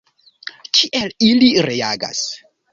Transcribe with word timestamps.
Kiel 0.77 1.15
ili 1.29 1.53
reagas? 1.69 2.27